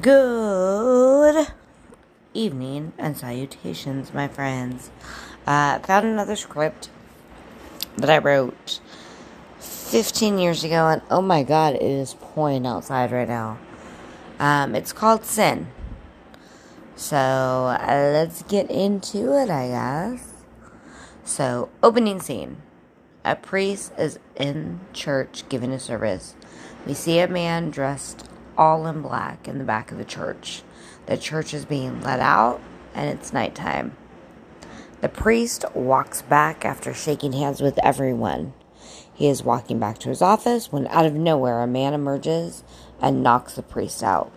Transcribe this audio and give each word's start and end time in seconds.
Good 0.00 1.48
evening 2.32 2.92
and 2.98 3.16
salutations, 3.16 4.14
my 4.14 4.28
friends. 4.28 4.92
Uh, 5.44 5.80
found 5.80 6.06
another 6.06 6.36
script 6.36 6.88
that 7.96 8.08
I 8.08 8.18
wrote 8.18 8.78
15 9.58 10.38
years 10.38 10.62
ago, 10.62 10.86
and 10.86 11.02
oh 11.10 11.20
my 11.20 11.42
god, 11.42 11.74
it 11.74 11.82
is 11.82 12.14
pouring 12.20 12.64
outside 12.64 13.10
right 13.10 13.26
now. 13.26 13.58
Um, 14.38 14.76
it's 14.76 14.92
called 14.92 15.24
Sin. 15.24 15.66
So 16.94 17.16
uh, 17.16 18.10
let's 18.12 18.44
get 18.44 18.70
into 18.70 19.36
it, 19.36 19.50
I 19.50 19.68
guess. 19.68 20.32
So, 21.24 21.70
opening 21.82 22.20
scene. 22.20 22.58
A 23.24 23.34
priest 23.34 23.92
is 23.98 24.20
in 24.36 24.78
church 24.92 25.42
giving 25.48 25.72
a 25.72 25.80
service. 25.80 26.36
We 26.86 26.94
see 26.94 27.18
a 27.18 27.26
man 27.26 27.70
dressed 27.70 28.27
all 28.58 28.86
in 28.86 29.00
black 29.00 29.48
in 29.48 29.56
the 29.56 29.64
back 29.64 29.90
of 29.90 29.96
the 29.96 30.04
church. 30.04 30.62
The 31.06 31.16
church 31.16 31.54
is 31.54 31.64
being 31.64 32.02
let 32.02 32.20
out, 32.20 32.60
and 32.94 33.08
it's 33.08 33.32
nighttime. 33.32 33.96
The 35.00 35.08
priest 35.08 35.64
walks 35.74 36.20
back 36.20 36.64
after 36.64 36.92
shaking 36.92 37.32
hands 37.32 37.62
with 37.62 37.78
everyone. 37.82 38.52
He 39.14 39.28
is 39.28 39.42
walking 39.42 39.78
back 39.78 39.98
to 40.00 40.08
his 40.08 40.20
office 40.20 40.70
when, 40.70 40.86
out 40.88 41.06
of 41.06 41.14
nowhere, 41.14 41.60
a 41.60 41.66
man 41.66 41.94
emerges 41.94 42.62
and 43.00 43.22
knocks 43.22 43.54
the 43.54 43.62
priest 43.62 44.02
out. 44.02 44.32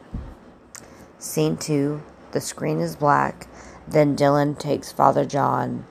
Scene 1.20 1.58
two 1.58 2.04
the 2.32 2.42
screen 2.42 2.80
is 2.80 2.96
black. 2.96 3.48
Then 3.88 4.16
Dylan 4.16 4.58
takes 4.58 4.92
Father 4.92 5.26
John 5.26 5.86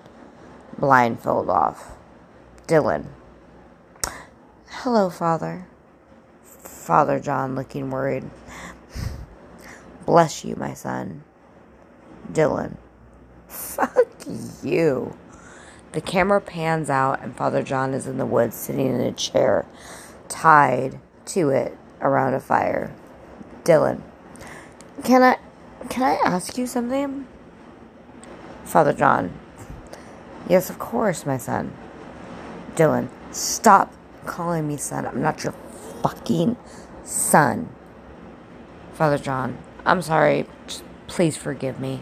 blindfold 0.79 1.51
off. 1.51 1.97
Dylan. 2.67 3.07
Hello, 4.69 5.11
Father. 5.11 5.67
Father 6.81 7.21
John 7.21 7.55
looking 7.55 7.91
worried. 7.91 8.25
Bless 10.07 10.47
you, 10.47 10.57
my 10.57 10.73
son. 10.73 11.23
Dylan. 12.33 12.79
Fuck 13.49 14.09
you. 14.63 15.15
The 15.93 16.01
camera 16.01 16.41
pans 16.41 16.89
out, 16.89 17.23
and 17.23 17.37
Father 17.37 17.63
John 17.63 17.93
is 17.93 18.07
in 18.07 18.17
the 18.17 18.25
woods 18.25 18.57
sitting 18.57 18.87
in 18.87 19.01
a 19.01 19.13
chair, 19.13 19.67
tied 20.29 20.99
to 21.27 21.51
it 21.51 21.77
around 22.01 22.33
a 22.33 22.41
fire. 22.41 22.95
Dylan. 23.63 24.01
Can 25.05 25.23
I 25.23 25.37
can 25.91 26.03
I 26.03 26.15
ask 26.27 26.57
you 26.57 26.67
something? 26.67 27.27
Father 28.65 28.95
John. 28.95 29.39
Yes, 30.49 30.71
of 30.71 30.79
course, 30.79 31.27
my 31.27 31.37
son. 31.37 31.73
Dylan. 32.75 33.09
Stop 33.33 33.93
calling 34.25 34.67
me 34.67 34.79
son. 34.79 35.07
I'm 35.07 35.21
not 35.21 35.45
your 35.45 35.55
fucking 36.03 36.57
son. 37.05 37.69
Father 38.95 39.19
John, 39.19 39.59
I'm 39.85 40.03
sorry. 40.03 40.47
Just 40.67 40.85
please 41.07 41.37
forgive 41.37 41.81
me. 41.81 42.01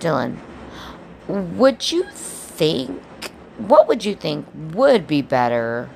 Dylan, 0.00 0.38
would 1.28 1.92
you 1.92 2.04
think, 2.10 3.30
what 3.58 3.86
would 3.86 4.04
you 4.04 4.14
think 4.14 4.46
would 4.54 5.06
be 5.06 5.22
better 5.22 5.88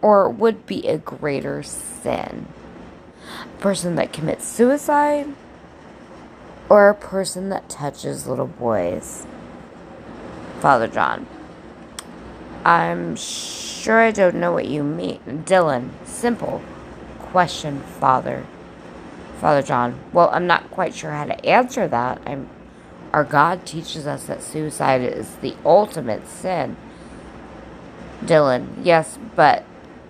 or 0.00 0.28
would 0.30 0.66
be 0.66 0.88
a 0.88 0.98
greater 0.98 1.62
sin? 1.62 2.48
A 3.44 3.58
person 3.60 3.96
that 3.96 4.12
commits 4.12 4.46
suicide 4.46 5.28
or 6.68 6.88
a 6.88 6.94
person 6.94 7.50
that 7.50 7.68
touches 7.68 8.26
little 8.26 8.46
boys? 8.46 9.26
Father 10.60 10.88
John, 10.88 11.26
I'm 12.64 13.16
sure 13.16 14.00
I 14.00 14.10
don't 14.10 14.36
know 14.36 14.52
what 14.52 14.66
you 14.66 14.82
mean. 14.82 15.44
Dylan, 15.46 15.90
simple 16.04 16.62
question, 17.18 17.80
Father. 17.80 18.44
Father 19.40 19.62
John, 19.62 20.00
well, 20.12 20.30
I'm 20.32 20.46
not 20.46 20.70
quite 20.70 20.94
sure 20.94 21.12
how 21.12 21.24
to 21.24 21.46
answer 21.46 21.86
that. 21.86 22.20
I'm, 22.26 22.48
our 23.12 23.24
God 23.24 23.64
teaches 23.64 24.06
us 24.06 24.24
that 24.24 24.42
suicide 24.42 25.00
is 25.02 25.36
the 25.36 25.54
ultimate 25.64 26.26
sin. 26.26 26.76
Dylan, 28.22 28.68
yes, 28.82 29.18
but 29.36 29.64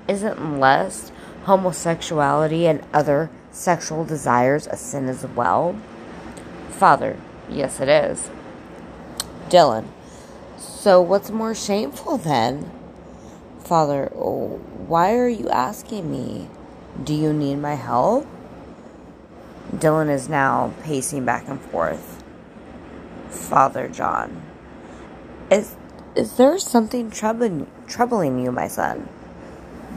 isn't 0.09 0.59
lust, 0.59 1.13
homosexuality, 1.45 2.67
and 2.67 2.83
other 2.95 3.31
sexual 3.51 4.05
desires 4.05 4.67
a 4.67 4.77
sin 4.77 5.09
as 5.09 5.27
well? 5.27 5.79
Father, 6.71 7.17
yes, 7.51 7.81
it 7.81 7.89
is. 7.89 8.31
Dylan, 9.51 9.87
so, 10.59 11.01
what's 11.01 11.31
more 11.31 11.55
shameful 11.55 12.19
then? 12.19 12.71
Father, 13.61 14.11
oh, 14.17 14.61
why 14.87 15.15
are 15.15 15.29
you 15.29 15.49
asking 15.49 16.11
me? 16.11 16.49
Do 17.03 17.15
you 17.15 17.33
need 17.33 17.57
my 17.57 17.75
help? 17.75 18.27
Dylan 19.73 20.11
is 20.11 20.29
now 20.29 20.73
pacing 20.83 21.25
back 21.25 21.47
and 21.47 21.61
forth. 21.61 22.25
Father 23.29 23.89
John, 23.89 24.43
is 25.51 25.77
is 26.17 26.37
there 26.37 26.59
something 26.59 27.11
troubling 27.11 27.71
troubling 27.87 28.43
you, 28.43 28.51
my 28.51 28.67
son? 28.67 29.09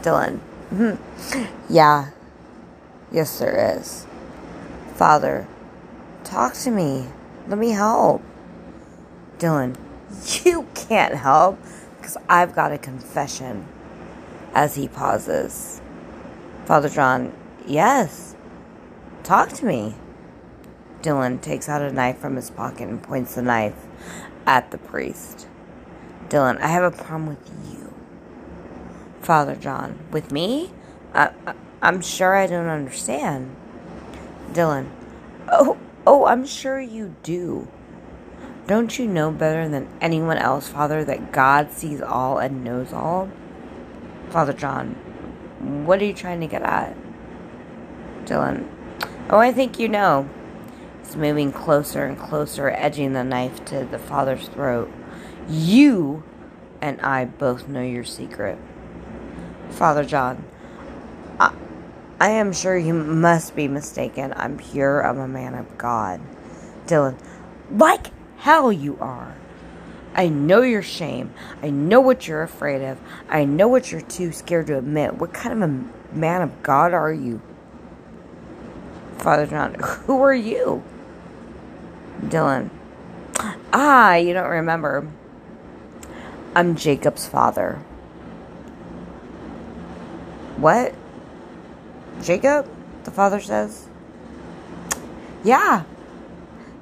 Dylan, 0.02 0.38
hmm. 0.70 0.94
yeah, 1.68 2.10
yes, 3.10 3.38
there 3.38 3.76
is. 3.78 4.06
Father, 4.94 5.48
talk 6.22 6.54
to 6.54 6.70
me. 6.70 7.06
Let 7.48 7.58
me 7.58 7.70
help. 7.70 8.22
Dylan, 9.38 9.76
you 10.44 10.66
can't 10.74 11.14
help 11.14 11.58
because 11.96 12.16
I've 12.28 12.54
got 12.54 12.72
a 12.72 12.78
confession. 12.78 13.66
As 14.54 14.74
he 14.74 14.86
pauses, 14.86 15.80
Father 16.66 16.90
John, 16.90 17.32
yes, 17.66 18.36
talk 19.22 19.48
to 19.50 19.64
me. 19.64 19.94
Dylan 21.00 21.40
takes 21.40 21.68
out 21.68 21.80
a 21.82 21.90
knife 21.90 22.18
from 22.18 22.36
his 22.36 22.50
pocket 22.50 22.88
and 22.88 23.02
points 23.02 23.34
the 23.34 23.42
knife 23.42 23.86
at 24.46 24.70
the 24.70 24.78
priest. 24.78 25.48
Dylan, 26.28 26.60
I 26.60 26.68
have 26.68 26.84
a 26.84 26.96
problem 26.96 27.26
with 27.28 27.50
you. 27.70 27.94
Father 29.20 29.56
John, 29.56 29.98
with 30.10 30.30
me? 30.30 30.70
I, 31.14 31.30
I, 31.46 31.54
I'm 31.80 32.00
sure 32.00 32.36
I 32.36 32.46
don't 32.46 32.68
understand. 32.68 33.56
Dylan, 34.52 34.90
oh, 35.48 35.78
oh, 36.06 36.26
I'm 36.26 36.46
sure 36.46 36.80
you 36.80 37.16
do. 37.22 37.68
Don't 38.66 38.96
you 38.96 39.06
know 39.06 39.32
better 39.32 39.68
than 39.68 39.88
anyone 40.00 40.38
else, 40.38 40.68
Father, 40.68 41.04
that 41.04 41.32
God 41.32 41.72
sees 41.72 42.00
all 42.00 42.38
and 42.38 42.62
knows 42.62 42.92
all? 42.92 43.28
Father 44.30 44.52
John, 44.52 44.90
what 45.84 46.00
are 46.00 46.04
you 46.04 46.14
trying 46.14 46.40
to 46.40 46.46
get 46.46 46.62
at? 46.62 46.96
Dylan, 48.24 48.68
oh, 49.30 49.38
I 49.38 49.52
think 49.52 49.78
you 49.78 49.88
know. 49.88 50.28
He's 51.00 51.16
moving 51.16 51.52
closer 51.52 52.04
and 52.04 52.16
closer, 52.16 52.70
edging 52.70 53.12
the 53.12 53.24
knife 53.24 53.64
to 53.66 53.84
the 53.84 53.98
father's 53.98 54.46
throat. 54.48 54.90
You 55.48 56.22
and 56.80 57.00
I 57.00 57.24
both 57.24 57.66
know 57.66 57.82
your 57.82 58.04
secret. 58.04 58.58
Father 59.70 60.04
John, 60.04 60.44
I, 61.40 61.52
I 62.20 62.30
am 62.30 62.52
sure 62.52 62.78
you 62.78 62.94
must 62.94 63.56
be 63.56 63.66
mistaken. 63.66 64.32
I'm 64.36 64.56
pure. 64.56 65.04
I'm 65.04 65.18
a 65.18 65.26
man 65.26 65.54
of 65.54 65.76
God. 65.76 66.20
Dylan, 66.86 67.18
like 67.70 68.08
hell 68.42 68.72
you 68.72 68.98
are. 69.00 69.36
I 70.16 70.28
know 70.28 70.62
your 70.62 70.82
shame. 70.82 71.32
I 71.62 71.70
know 71.70 72.00
what 72.00 72.26
you're 72.26 72.42
afraid 72.42 72.82
of. 72.82 72.98
I 73.28 73.44
know 73.44 73.68
what 73.68 73.92
you're 73.92 74.00
too 74.00 74.32
scared 74.32 74.66
to 74.66 74.78
admit. 74.78 75.14
What 75.14 75.32
kind 75.32 75.62
of 75.62 75.70
a 75.70 76.14
man 76.14 76.42
of 76.42 76.60
God 76.60 76.92
are 76.92 77.12
you? 77.12 77.40
Father 79.18 79.46
John, 79.46 79.74
who 79.80 80.20
are 80.22 80.34
you? 80.34 80.82
Dylan, 82.20 82.70
ah, 83.72 84.16
you 84.16 84.34
don't 84.34 84.50
remember. 84.50 85.08
I'm 86.56 86.74
Jacob's 86.74 87.28
father. 87.28 87.76
What? 90.56 90.94
Jacob? 92.20 92.68
The 93.04 93.12
father 93.12 93.40
says. 93.40 93.86
Yeah, 95.44 95.84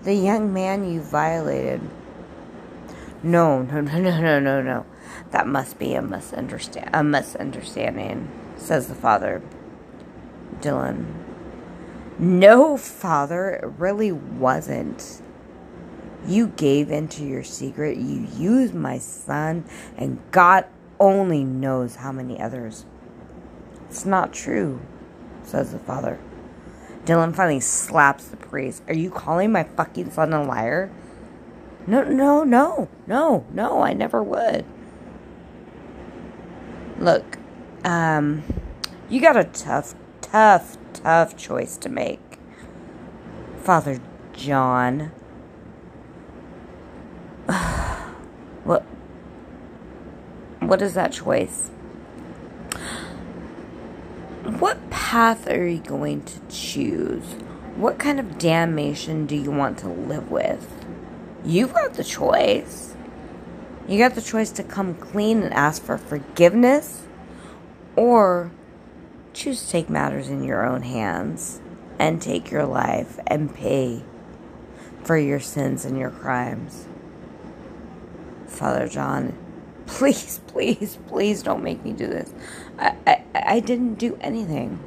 the 0.02 0.14
young 0.14 0.52
man 0.52 0.90
you 0.90 1.00
violated. 1.00 1.80
No, 3.22 3.62
no, 3.62 3.80
no, 3.80 3.98
no, 4.00 4.20
no, 4.20 4.40
no, 4.40 4.62
no. 4.62 4.86
That 5.30 5.46
must 5.46 5.78
be 5.78 5.94
a 5.94 6.02
misunderstand 6.02 6.90
a 6.94 7.04
misunderstanding, 7.04 8.30
says 8.56 8.88
the 8.88 8.94
father. 8.94 9.42
Dylan. 10.60 11.06
No, 12.18 12.76
father, 12.76 13.50
it 13.50 13.66
really 13.78 14.12
wasn't. 14.12 15.22
You 16.26 16.48
gave 16.48 16.90
into 16.90 17.24
your 17.24 17.44
secret. 17.44 17.96
You 17.96 18.26
used 18.36 18.74
my 18.74 18.98
son, 18.98 19.64
and 19.96 20.20
God 20.30 20.66
only 20.98 21.44
knows 21.44 21.96
how 21.96 22.12
many 22.12 22.40
others. 22.40 22.84
It's 23.88 24.04
not 24.04 24.32
true, 24.32 24.80
says 25.44 25.72
the 25.72 25.78
father. 25.78 26.18
Dylan 27.04 27.34
finally 27.34 27.60
slaps 27.60 28.26
the 28.26 28.36
priest. 28.36 28.82
Are 28.88 28.94
you 28.94 29.10
calling 29.10 29.52
my 29.52 29.64
fucking 29.64 30.10
son 30.10 30.32
a 30.32 30.42
liar? 30.42 30.90
No, 31.86 32.04
no, 32.04 32.44
no, 32.44 32.88
no, 33.06 33.46
no, 33.52 33.82
I 33.82 33.94
never 33.94 34.22
would. 34.22 34.64
Look, 36.98 37.38
um, 37.84 38.42
you 39.08 39.20
got 39.20 39.36
a 39.36 39.44
tough, 39.44 39.94
tough, 40.20 40.76
tough 40.92 41.36
choice 41.36 41.76
to 41.78 41.88
make. 41.88 42.38
Father 43.62 43.98
John. 44.32 45.12
what 48.64 48.84
what 50.60 50.82
is 50.82 50.94
that 50.94 51.12
choice? 51.12 51.70
What 54.60 54.90
path 54.90 55.48
are 55.48 55.66
you 55.66 55.78
going 55.78 56.22
to 56.24 56.38
choose? 56.50 57.24
What 57.76 57.98
kind 57.98 58.20
of 58.20 58.36
damnation 58.36 59.24
do 59.24 59.34
you 59.34 59.50
want 59.50 59.78
to 59.78 59.88
live 59.88 60.30
with? 60.30 60.84
You've 61.42 61.72
got 61.72 61.94
the 61.94 62.04
choice. 62.04 62.94
You 63.88 63.96
got 63.96 64.16
the 64.16 64.20
choice 64.20 64.50
to 64.50 64.62
come 64.62 64.96
clean 64.96 65.42
and 65.42 65.54
ask 65.54 65.82
for 65.82 65.96
forgiveness 65.96 67.06
or 67.96 68.52
choose 69.32 69.64
to 69.64 69.70
take 69.70 69.88
matters 69.88 70.28
in 70.28 70.44
your 70.44 70.66
own 70.66 70.82
hands 70.82 71.62
and 71.98 72.20
take 72.20 72.50
your 72.50 72.66
life 72.66 73.18
and 73.26 73.54
pay 73.54 74.04
for 75.02 75.16
your 75.16 75.40
sins 75.40 75.86
and 75.86 75.96
your 75.96 76.10
crimes. 76.10 76.86
Father 78.46 78.86
John, 78.88 79.38
please, 79.90 80.40
please, 80.46 80.98
please 81.08 81.42
don't 81.42 81.62
make 81.62 81.84
me 81.84 81.92
do 81.92 82.06
this. 82.06 82.32
I, 82.78 82.96
I, 83.06 83.24
I 83.34 83.60
didn't 83.60 83.94
do 83.94 84.18
anything. 84.20 84.78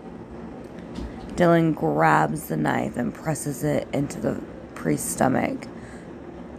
Dylan 1.35 1.75
grabs 1.75 2.47
the 2.47 2.57
knife 2.57 2.95
and 2.95 3.13
presses 3.13 3.63
it 3.63 3.88
into 3.94 4.19
the 4.19 4.41
priest's 4.75 5.11
stomach. 5.11 5.67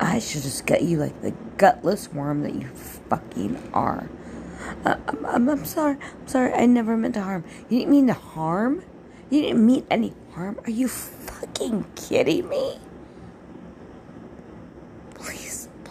I 0.00 0.18
should 0.18 0.42
just 0.42 0.66
get 0.66 0.82
you 0.82 0.98
like 0.98 1.20
the 1.22 1.32
gutless 1.56 2.12
worm 2.12 2.42
that 2.42 2.54
you 2.54 2.68
fucking 2.68 3.70
are. 3.72 4.08
Uh, 4.84 4.96
I'm, 5.08 5.26
I'm, 5.26 5.48
I'm 5.48 5.64
sorry. 5.64 5.96
I'm 6.00 6.28
sorry. 6.28 6.52
I 6.52 6.66
never 6.66 6.96
meant 6.96 7.14
to 7.14 7.22
harm. 7.22 7.44
You 7.68 7.78
didn't 7.80 7.92
mean 7.92 8.06
to 8.08 8.14
harm? 8.14 8.82
You 9.30 9.42
didn't 9.42 9.64
mean 9.64 9.86
any 9.90 10.14
harm? 10.32 10.58
Are 10.64 10.70
you 10.70 10.88
fucking 10.88 11.86
kidding 11.94 12.48
me? 12.48 12.78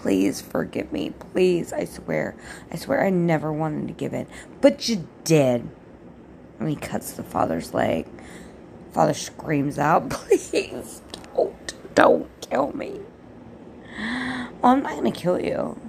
Please, 0.04 0.42
forgive 0.42 0.92
me. 0.92 1.12
Please, 1.12 1.72
I 1.72 1.86
swear. 1.86 2.36
I 2.70 2.76
swear 2.76 3.06
I 3.06 3.10
never 3.10 3.54
wanted 3.54 3.88
to 3.88 3.94
give 3.94 4.14
in. 4.14 4.28
But 4.60 4.90
you 4.90 5.08
did. 5.24 5.70
And 6.60 6.70
he 6.70 6.76
cuts 6.76 7.14
the 7.14 7.24
father's 7.24 7.74
leg. 7.74 8.06
Father 8.92 9.14
screams 9.14 9.80
out, 9.80 10.10
Please 10.10 11.02
don't, 11.34 11.96
don't 11.96 12.30
kill 12.42 12.74
me. 12.74 13.00
Well, 14.62 14.74
I'm 14.74 14.84
not 14.84 14.98
going 14.98 15.10
to 15.10 15.18
kill 15.18 15.40
you. 15.40 15.80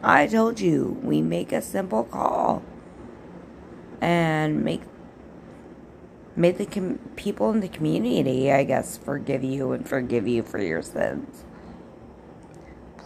I 0.00 0.28
told 0.28 0.60
you 0.60 1.00
we 1.02 1.20
make 1.20 1.50
a 1.50 1.60
simple 1.60 2.04
call 2.04 2.62
and 4.00 4.62
make 4.62 4.82
make 6.36 6.56
the 6.56 6.66
com- 6.66 7.00
people 7.16 7.50
in 7.50 7.58
the 7.58 7.68
community, 7.68 8.52
I 8.52 8.62
guess, 8.62 8.96
forgive 8.96 9.42
you 9.42 9.72
and 9.72 9.88
forgive 9.88 10.28
you 10.28 10.44
for 10.44 10.62
your 10.62 10.82
sins. 10.82 11.42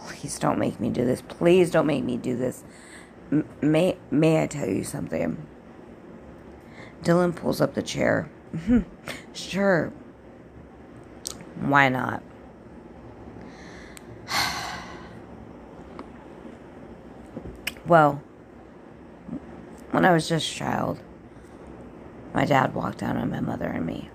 Please 0.05 0.37
don't 0.37 0.59
make 0.59 0.79
me 0.79 0.89
do 0.89 1.05
this. 1.05 1.21
Please 1.21 1.71
don't 1.71 1.87
make 1.87 2.03
me 2.03 2.17
do 2.17 2.35
this. 2.35 2.63
M- 3.31 3.47
may 3.61 3.97
may 4.11 4.43
I 4.43 4.47
tell 4.47 4.67
you 4.67 4.83
something? 4.83 5.47
Dylan 7.03 7.33
pulls 7.35 7.61
up 7.61 7.73
the 7.73 7.81
chair. 7.81 8.29
sure. 9.33 9.93
Why 11.59 11.89
not? 11.89 12.21
well, 17.87 18.21
when 19.91 20.05
I 20.05 20.11
was 20.11 20.27
just 20.27 20.51
a 20.51 20.55
child, 20.55 20.99
my 22.33 22.45
dad 22.45 22.73
walked 22.73 22.97
down 22.99 23.17
on 23.17 23.29
my 23.29 23.39
mother 23.39 23.67
and 23.67 23.85
me. 23.85 24.09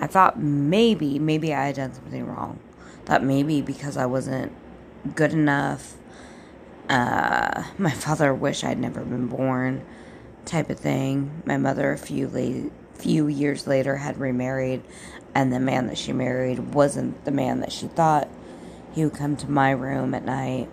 I 0.00 0.06
thought 0.06 0.40
maybe, 0.40 1.18
maybe 1.18 1.54
I 1.54 1.66
had 1.66 1.76
done 1.76 1.94
something 1.94 2.26
wrong. 2.26 2.58
Thought 3.04 3.22
maybe 3.22 3.60
because 3.60 3.96
I 3.96 4.06
wasn't 4.06 4.52
good 5.14 5.32
enough. 5.32 5.96
Uh, 6.88 7.64
my 7.78 7.90
father 7.90 8.34
wished 8.34 8.64
I'd 8.64 8.78
never 8.78 9.00
been 9.00 9.26
born 9.26 9.84
type 10.44 10.70
of 10.70 10.78
thing. 10.78 11.42
My 11.44 11.56
mother, 11.56 11.92
a 11.92 11.98
few 11.98 12.28
late, 12.28 12.72
few 12.94 13.26
years 13.28 13.66
later, 13.66 13.96
had 13.96 14.18
remarried, 14.18 14.82
and 15.34 15.52
the 15.52 15.60
man 15.60 15.86
that 15.86 15.98
she 15.98 16.12
married 16.12 16.74
wasn't 16.74 17.24
the 17.24 17.30
man 17.30 17.60
that 17.60 17.72
she 17.72 17.86
thought. 17.86 18.28
He 18.92 19.04
would 19.04 19.14
come 19.14 19.36
to 19.36 19.50
my 19.50 19.70
room 19.70 20.14
at 20.14 20.24
night, 20.24 20.68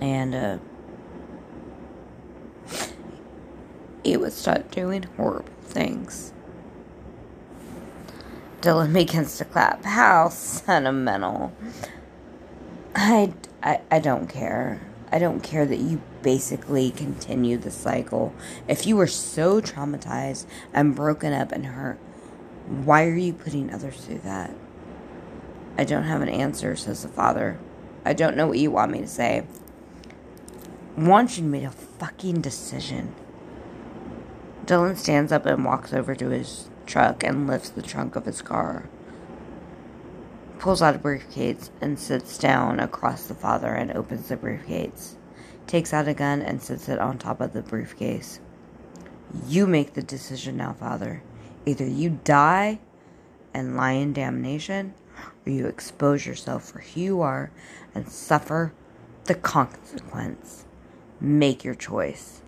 and 0.00 0.34
uh, 0.34 0.58
he 4.02 4.16
would 4.16 4.32
start 4.32 4.70
doing 4.70 5.04
horrible 5.16 5.52
things. 5.62 6.32
Dylan 8.60 8.94
begins 8.94 9.36
to 9.38 9.44
clap. 9.44 9.84
How 9.84 10.30
sentimental. 10.30 11.52
I, 12.94 13.32
I, 13.62 13.80
I 13.90 13.98
don't 13.98 14.28
care. 14.28 14.80
I 15.10 15.18
don't 15.18 15.42
care 15.42 15.66
that 15.66 15.78
you 15.78 16.00
basically 16.22 16.90
continue 16.90 17.56
the 17.56 17.70
cycle. 17.70 18.34
If 18.68 18.86
you 18.86 18.96
were 18.96 19.06
so 19.06 19.60
traumatized 19.60 20.46
and 20.72 20.94
broken 20.94 21.32
up 21.32 21.52
and 21.52 21.66
hurt, 21.66 21.98
why 22.66 23.04
are 23.04 23.16
you 23.16 23.32
putting 23.32 23.72
others 23.72 24.04
through 24.04 24.20
that? 24.20 24.54
I 25.76 25.84
don't 25.84 26.04
have 26.04 26.22
an 26.22 26.28
answer, 26.28 26.76
says 26.76 27.02
the 27.02 27.08
father. 27.08 27.58
I 28.04 28.12
don't 28.12 28.36
know 28.36 28.46
what 28.46 28.58
you 28.58 28.70
want 28.70 28.92
me 28.92 29.00
to 29.00 29.08
say. 29.08 29.44
You 30.96 31.42
made 31.42 31.64
a 31.64 31.70
fucking 31.70 32.40
decision. 32.40 33.14
Dylan 34.66 34.96
stands 34.96 35.32
up 35.32 35.46
and 35.46 35.64
walks 35.64 35.92
over 35.92 36.14
to 36.14 36.28
his 36.30 36.68
truck 36.86 37.24
and 37.24 37.46
lifts 37.46 37.70
the 37.70 37.82
trunk 37.82 38.14
of 38.14 38.26
his 38.26 38.40
car. 38.40 38.88
Pulls 40.64 40.80
out 40.80 40.96
a 40.96 40.98
briefcase 40.98 41.70
and 41.82 41.98
sits 41.98 42.38
down 42.38 42.80
across 42.80 43.26
the 43.26 43.34
father 43.34 43.74
and 43.74 43.92
opens 43.92 44.28
the 44.28 44.36
briefcase 44.38 45.14
takes 45.66 45.92
out 45.92 46.08
a 46.08 46.14
gun 46.14 46.40
and 46.40 46.62
sets 46.62 46.88
it 46.88 46.98
on 46.98 47.18
top 47.18 47.42
of 47.42 47.52
the 47.52 47.60
briefcase. 47.60 48.40
You 49.46 49.66
make 49.66 49.92
the 49.92 50.02
decision 50.02 50.56
now, 50.56 50.72
Father. 50.72 51.22
Either 51.66 51.86
you 51.86 52.18
die 52.24 52.78
and 53.52 53.76
lie 53.76 53.92
in 53.92 54.14
damnation, 54.14 54.94
or 55.44 55.52
you 55.52 55.66
expose 55.66 56.24
yourself 56.24 56.64
for 56.64 56.78
who 56.78 56.98
you 56.98 57.20
are 57.20 57.50
and 57.94 58.08
suffer 58.08 58.72
the 59.24 59.34
consequence. 59.34 60.64
Make 61.20 61.62
your 61.62 61.74
choice. 61.74 62.40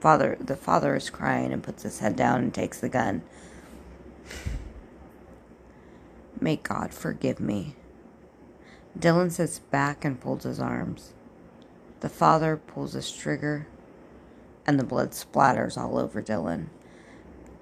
Father, 0.00 0.36
the 0.40 0.56
father 0.56 0.96
is 0.96 1.08
crying 1.08 1.52
and 1.52 1.62
puts 1.62 1.84
his 1.84 2.00
head 2.00 2.16
down 2.16 2.42
and 2.42 2.52
takes 2.52 2.80
the 2.80 2.88
gun. 2.88 3.22
May 6.40 6.56
God 6.56 6.94
forgive 6.94 7.38
me. 7.38 7.76
Dylan 8.98 9.30
sits 9.30 9.58
back 9.58 10.04
and 10.04 10.18
folds 10.18 10.44
his 10.44 10.58
arms. 10.58 11.12
The 12.00 12.08
father 12.08 12.56
pulls 12.56 12.94
his 12.94 13.12
trigger, 13.12 13.66
and 14.66 14.78
the 14.78 14.84
blood 14.84 15.10
splatters 15.10 15.76
all 15.76 15.98
over 15.98 16.22
Dylan. 16.22 16.68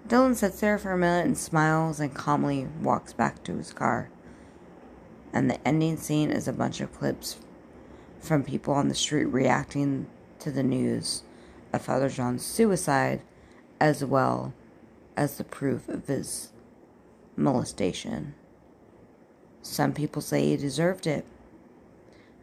Dylan 0.06 0.37
sits 0.37 0.61
there 0.61 0.78
for 0.78 0.92
a 0.92 0.99
minute 0.99 1.26
and 1.26 1.37
smiles 1.37 2.00
and 2.00 2.14
calmly 2.14 2.68
walks 2.80 3.12
back 3.12 3.42
to 3.44 3.56
his 3.56 3.73
car. 3.73 4.11
And 5.32 5.50
the 5.50 5.66
ending 5.66 5.97
scene 5.97 6.30
is 6.30 6.49
a 6.49 6.52
bunch 6.52 6.80
of 6.80 6.97
clips 6.97 7.37
from 8.20 8.42
people 8.44 8.75
on 8.75 8.88
the 8.88 8.94
street 8.94 9.26
reacting 9.26 10.06
to 10.38 10.50
the 10.50 10.62
news 10.62 11.25
of 11.73 11.82
Father 11.82 12.08
John's 12.08 12.44
suicide, 12.44 13.20
as 13.80 14.04
well 14.04 14.54
as 15.16 15.37
the 15.37 15.44
proof 15.44 15.88
of 15.88 16.06
his 16.06 16.52
molestation. 17.37 18.35
Some 19.68 19.92
people 19.92 20.22
say 20.22 20.46
he 20.46 20.56
deserved 20.56 21.06
it 21.06 21.26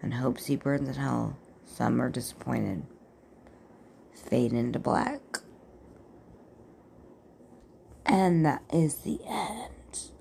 and 0.01 0.13
hopes 0.13 0.45
he 0.45 0.55
burns 0.55 0.87
in 0.87 0.93
hell. 0.93 1.35
Some 1.65 1.99
are 1.99 2.09
disappointed. 2.09 2.83
Fade 4.13 4.53
into 4.53 4.79
black. 4.79 5.39
And 8.05 8.45
that 8.45 8.61
is 8.71 8.97
the 8.97 9.19
end. 9.27 10.11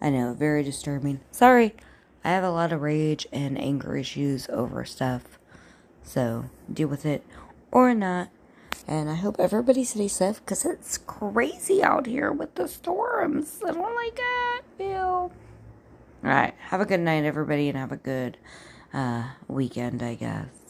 I 0.00 0.08
know, 0.08 0.32
very 0.32 0.62
disturbing. 0.62 1.20
Sorry, 1.30 1.74
I 2.24 2.30
have 2.30 2.44
a 2.44 2.50
lot 2.50 2.72
of 2.72 2.80
rage 2.80 3.26
and 3.30 3.60
anger 3.60 3.96
issues 3.96 4.48
over 4.48 4.84
stuff. 4.86 5.38
So, 6.02 6.46
deal 6.72 6.88
with 6.88 7.04
it 7.04 7.24
or 7.70 7.94
not. 7.94 8.30
And 8.88 9.10
I 9.10 9.14
hope 9.14 9.36
everybody 9.38 9.84
stays 9.84 10.14
safe 10.14 10.40
because 10.40 10.64
it's 10.64 10.98
crazy 10.98 11.82
out 11.82 12.06
here 12.06 12.32
with 12.32 12.54
the 12.54 12.68
storms. 12.68 13.60
I 13.64 13.72
don't 13.72 13.94
like 13.94 14.18
it. 14.18 14.64
Ew. 14.78 15.30
All 16.24 16.30
right. 16.30 16.54
Have 16.68 16.80
a 16.80 16.86
good 16.86 17.00
night, 17.00 17.24
everybody, 17.24 17.68
and 17.68 17.76
have 17.76 17.92
a 17.92 17.96
good 17.96 18.38
uh, 18.94 19.24
weekend, 19.46 20.02
I 20.02 20.14
guess. 20.14 20.63